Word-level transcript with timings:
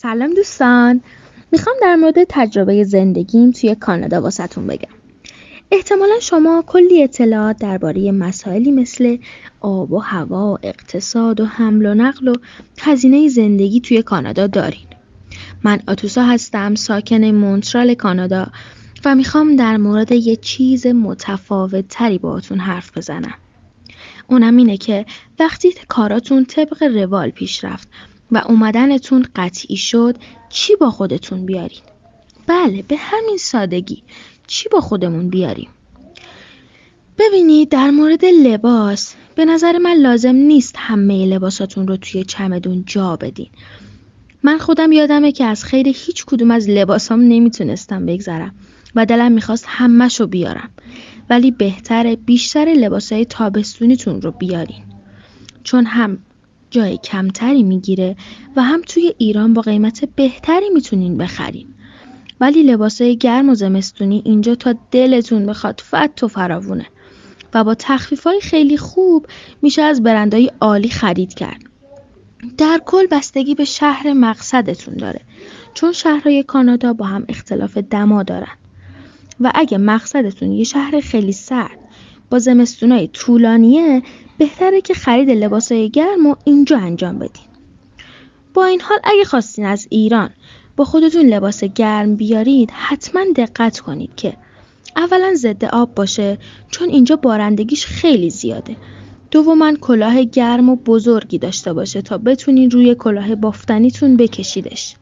سلام 0.00 0.34
دوستان. 0.34 1.00
می‌خوام 1.52 1.76
در 1.82 1.96
مورد 1.96 2.14
تجربه 2.28 2.84
زندگیم 2.84 3.50
توی 3.50 3.74
کانادا 3.74 4.22
واسهتون 4.22 4.66
بگم. 4.66 4.94
احتمالا 5.70 6.20
شما 6.20 6.64
کلی 6.66 7.02
اطلاعات 7.02 7.58
درباره 7.58 8.12
مسائلی 8.12 8.70
مثل 8.70 9.18
آب 9.60 9.92
و 9.92 9.98
هوا 9.98 10.58
اقتصاد 10.62 11.40
و 11.40 11.46
حمل 11.46 11.86
و 11.86 11.94
نقل 11.94 12.28
و 12.28 12.34
هزینه 12.80 13.28
زندگی 13.28 13.80
توی 13.80 14.02
کانادا 14.02 14.46
دارین. 14.46 14.86
من 15.64 15.80
آتوسا 15.88 16.22
هستم 16.22 16.74
ساکن 16.74 17.24
مونترال 17.24 17.94
کانادا 17.94 18.46
و 19.04 19.14
می‌خوام 19.14 19.56
در 19.56 19.76
مورد 19.76 20.12
یه 20.12 20.36
چیز 20.36 20.86
متفاوت 20.86 21.88
تری 21.88 22.18
باهاتون 22.18 22.58
حرف 22.58 22.98
بزنم. 22.98 23.34
اونم 24.26 24.56
اینه 24.56 24.76
که 24.76 25.06
وقتی 25.40 25.74
کاراتون 25.88 26.44
طبق 26.44 26.82
روال 26.82 27.30
پیش 27.30 27.64
رفت 27.64 27.88
و 28.32 28.42
اومدنتون 28.48 29.26
قطعی 29.36 29.76
شد 29.76 30.16
چی 30.48 30.76
با 30.76 30.90
خودتون 30.90 31.46
بیارین؟ 31.46 31.80
بله 32.46 32.82
به 32.82 32.96
همین 32.98 33.36
سادگی 33.36 34.02
چی 34.46 34.68
با 34.68 34.80
خودمون 34.80 35.28
بیاریم؟ 35.28 35.68
ببینید 37.18 37.68
در 37.68 37.90
مورد 37.90 38.24
لباس 38.24 39.14
به 39.34 39.44
نظر 39.44 39.78
من 39.78 39.94
لازم 39.94 40.34
نیست 40.34 40.74
همه 40.78 41.26
لباساتون 41.26 41.88
رو 41.88 41.96
توی 41.96 42.24
چمدون 42.24 42.84
جا 42.86 43.16
بدین 43.16 43.48
من 44.42 44.58
خودم 44.58 44.92
یادمه 44.92 45.32
که 45.32 45.44
از 45.44 45.64
خیر 45.64 45.88
هیچ 45.88 46.24
کدوم 46.26 46.50
از 46.50 46.68
لباسام 46.68 47.20
نمی‌تونستم 47.20 48.06
بگذرم 48.06 48.54
و 48.94 49.06
دلم 49.06 49.32
می‌خواست 49.32 49.64
همهشو 49.68 50.26
بیارم 50.26 50.70
ولی 51.30 51.50
بهتره 51.50 52.16
بیشتر 52.16 52.64
لباسای 52.64 53.24
تابستونیتون 53.24 54.22
رو 54.22 54.30
بیارین 54.30 54.82
چون 55.64 55.86
هم 55.86 56.18
جای 56.70 56.98
کمتری 56.98 57.62
می‌گیره 57.62 58.16
و 58.56 58.62
هم 58.62 58.82
توی 58.82 59.14
ایران 59.18 59.54
با 59.54 59.62
قیمت 59.62 60.04
بهتری 60.16 60.70
می‌تونین 60.74 61.16
بخرین. 61.16 61.66
ولی 62.40 62.62
لباسای 62.62 63.16
گرم 63.16 63.48
و 63.48 63.54
زمستونی 63.54 64.22
اینجا 64.24 64.54
تا 64.54 64.74
دلتون 64.90 65.46
بخواد 65.46 65.82
فت 65.90 66.22
و 66.22 66.28
فراوونه 66.28 66.86
و 67.54 67.64
با 67.64 67.74
تخفیف 67.74 68.24
های 68.26 68.40
خیلی 68.40 68.76
خوب 68.76 69.26
میشه 69.62 69.82
از 69.82 70.02
برندهای 70.02 70.50
عالی 70.60 70.88
خرید 70.88 71.34
کرد. 71.34 71.60
در 72.58 72.80
کل 72.86 73.06
بستگی 73.06 73.54
به 73.54 73.64
شهر 73.64 74.12
مقصدتون 74.12 74.94
داره 74.94 75.20
چون 75.74 75.92
شهرهای 75.92 76.42
کانادا 76.42 76.92
با 76.92 77.04
هم 77.04 77.24
اختلاف 77.28 77.78
دما 77.78 78.22
دارن. 78.22 78.56
و 79.40 79.52
اگه 79.54 79.78
مقصدتون 79.78 80.52
یه 80.52 80.64
شهر 80.64 81.00
خیلی 81.00 81.32
سرد 81.32 81.78
با 82.30 82.38
زمستونای 82.38 83.08
طولانیه 83.08 84.02
بهتره 84.38 84.80
که 84.80 84.94
خرید 84.94 85.30
لباسای 85.30 85.90
گرم 85.90 86.26
و 86.26 86.34
اینجا 86.44 86.78
انجام 86.78 87.18
بدین. 87.18 87.44
با 88.54 88.64
این 88.64 88.80
حال 88.80 88.98
اگه 89.04 89.24
خواستین 89.24 89.64
از 89.66 89.86
ایران 89.90 90.30
با 90.76 90.84
خودتون 90.84 91.26
لباس 91.26 91.64
گرم 91.64 92.16
بیارید 92.16 92.70
حتما 92.70 93.24
دقت 93.36 93.80
کنید 93.80 94.14
که 94.16 94.36
اولا 94.96 95.34
ضد 95.34 95.64
آب 95.64 95.94
باشه 95.94 96.38
چون 96.70 96.88
اینجا 96.88 97.16
بارندگیش 97.16 97.86
خیلی 97.86 98.30
زیاده. 98.30 98.76
دوما 99.30 99.72
کلاه 99.80 100.24
گرم 100.24 100.68
و 100.68 100.76
بزرگی 100.76 101.38
داشته 101.38 101.72
باشه 101.72 102.02
تا 102.02 102.18
بتونین 102.18 102.70
روی 102.70 102.94
کلاه 102.94 103.34
بافتنیتون 103.34 104.16
بکشیدش. 104.16 104.94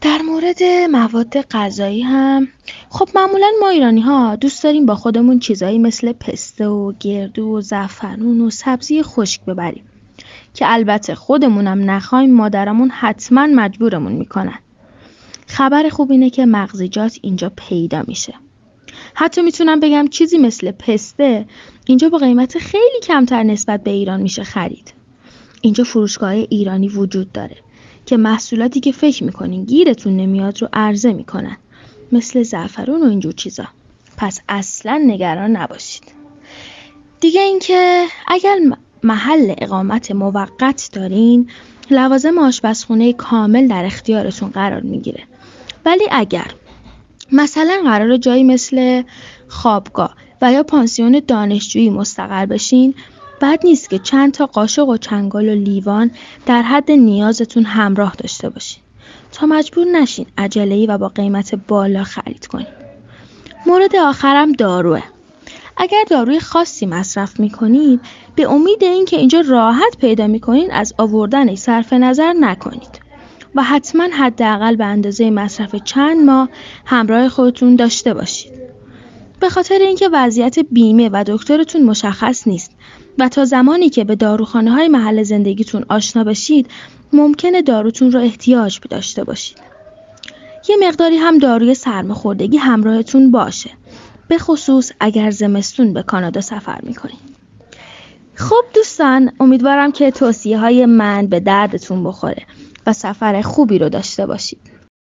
در 0.00 0.22
مورد 0.22 0.62
مواد 0.90 1.40
غذایی 1.40 2.02
هم. 2.02 2.48
خب 2.88 3.08
معمولا 3.14 3.50
ما 3.60 3.68
ایرانی 3.68 4.00
ها 4.00 4.36
دوست 4.36 4.64
داریم 4.64 4.86
با 4.86 4.94
خودمون 4.94 5.38
چیزایی 5.38 5.78
مثل 5.78 6.12
پسته 6.12 6.66
و 6.68 6.92
گردو 7.00 7.46
و 7.46 7.60
زعفرون 7.60 8.40
و 8.40 8.50
سبزی 8.50 9.02
خشک 9.02 9.44
ببریم 9.44 9.84
که 10.54 10.72
البته 10.72 11.14
خودمونم 11.14 11.90
نخوایم 11.90 12.34
مادرمون 12.34 12.90
حتما 12.90 13.46
مجبورمون 13.46 14.12
می‌کنن. 14.12 14.58
خبر 15.46 15.88
خوب 15.88 16.10
اینه 16.10 16.30
که 16.30 16.46
مغزیجات 16.46 17.18
اینجا 17.22 17.52
پیدا 17.56 18.02
میشه. 18.06 18.34
حتی 19.14 19.42
می‌تونم 19.42 19.80
بگم 19.80 20.08
چیزی 20.08 20.38
مثل 20.38 20.70
پسته 20.70 21.46
اینجا 21.86 22.08
با 22.08 22.18
قیمت 22.18 22.58
خیلی 22.58 23.00
کمتر 23.02 23.42
نسبت 23.42 23.82
به 23.82 23.90
ایران 23.90 24.20
میشه 24.20 24.44
خرید. 24.44 24.94
اینجا 25.60 25.84
فروشگاه 25.84 26.30
ایرانی 26.30 26.88
وجود 26.88 27.32
داره. 27.32 27.56
که 28.10 28.16
محصولاتی 28.16 28.80
که 28.80 28.92
فکر 28.92 29.24
می‌کنین 29.24 29.64
گیرتون 29.64 30.16
نمیاد 30.16 30.62
رو 30.62 30.68
عرضه 30.72 31.12
می‌کنن. 31.12 31.56
مثل 32.12 32.42
زعفرون 32.42 33.02
و 33.02 33.04
اینجور 33.04 33.32
چیزا. 33.32 33.64
پس 34.16 34.40
اصلا 34.48 35.02
نگران 35.06 35.56
نباشید. 35.56 36.02
دیگه 37.20 37.40
اینکه 37.40 38.06
اگر 38.26 38.58
محل 39.02 39.54
اقامت 39.58 40.10
موقت 40.10 40.90
دارین 40.92 41.50
لوازم 41.90 42.38
آشپزخونه 42.38 43.12
کامل 43.12 43.68
در 43.68 43.84
اختیارتون 43.84 44.48
قرار 44.48 44.80
می‌گیره. 44.80 45.22
ولی 45.84 46.04
اگر 46.10 46.50
مثلا 47.32 47.80
قرار 47.84 48.16
جایی 48.16 48.44
مثل 48.44 49.02
خوابگاه 49.48 50.14
و 50.42 50.52
یا 50.52 50.62
پانسیون 50.62 51.22
دانشجویی 51.28 51.90
مستقر 51.90 52.46
بشین 52.46 52.94
بد 53.40 53.60
نیست 53.64 53.90
که 53.90 53.98
چند 53.98 54.32
تا 54.32 54.46
قاشق 54.46 54.88
و 54.88 54.96
چنگال 54.96 55.48
و 55.48 55.54
لیوان 55.54 56.10
در 56.46 56.62
حد 56.62 56.90
نیازتون 56.90 57.64
همراه 57.64 58.14
داشته 58.18 58.48
باشین 58.48 58.82
تا 59.32 59.46
مجبور 59.46 59.86
نشین 59.86 60.26
عجله 60.38 60.86
و 60.86 60.98
با 60.98 61.08
قیمت 61.08 61.54
بالا 61.54 62.04
خرید 62.04 62.46
کنین. 62.46 62.66
مورد 63.66 63.96
آخرم 63.96 64.52
داروه. 64.52 65.02
اگر 65.76 66.04
داروی 66.10 66.40
خاصی 66.40 66.86
مصرف 66.86 67.40
می‌کنید 67.40 68.00
به 68.34 68.50
امید 68.50 68.84
اینکه 68.84 69.16
اینجا 69.16 69.40
راحت 69.40 69.96
پیدا 70.00 70.26
می‌کنید 70.26 70.68
از 70.72 70.94
آوردن 70.98 71.54
صرف 71.54 71.92
نظر 71.92 72.32
نکنید 72.32 73.00
و 73.54 73.62
حتما 73.62 74.08
حداقل 74.12 74.76
به 74.76 74.84
اندازه 74.84 75.30
مصرف 75.30 75.74
چند 75.74 76.26
ماه 76.26 76.48
همراه 76.84 77.28
خودتون 77.28 77.76
داشته 77.76 78.14
باشید. 78.14 78.52
به 79.40 79.48
خاطر 79.48 79.78
اینکه 79.78 80.08
وضعیت 80.12 80.58
بیمه 80.58 81.08
و 81.12 81.24
دکترتون 81.26 81.82
مشخص 81.82 82.46
نیست 82.46 82.70
و 83.20 83.28
تا 83.28 83.44
زمانی 83.44 83.88
که 83.88 84.04
به 84.04 84.16
داروخانه 84.16 84.70
های 84.70 84.88
محل 84.88 85.22
زندگیتون 85.22 85.84
آشنا 85.88 86.24
بشید 86.24 86.70
ممکنه 87.12 87.62
داروتون 87.62 88.12
رو 88.12 88.20
احتیاج 88.20 88.80
داشته 88.90 89.24
باشید. 89.24 89.58
یه 90.68 90.76
مقداری 90.88 91.16
هم 91.16 91.38
داروی 91.38 91.74
سرماخوردگی 91.74 92.56
همراهتون 92.56 93.30
باشه. 93.30 93.70
به 94.28 94.38
خصوص 94.38 94.92
اگر 95.00 95.30
زمستون 95.30 95.92
به 95.92 96.02
کانادا 96.02 96.40
سفر 96.40 96.80
می‌کنید. 96.82 97.30
خب 98.34 98.64
دوستان 98.74 99.32
امیدوارم 99.40 99.92
که 99.92 100.10
توصیه 100.10 100.58
های 100.58 100.86
من 100.86 101.26
به 101.26 101.40
دردتون 101.40 102.04
بخوره 102.04 102.46
و 102.86 102.92
سفر 102.92 103.42
خوبی 103.42 103.78
رو 103.78 103.88
داشته 103.88 104.26
باشید. 104.26 104.79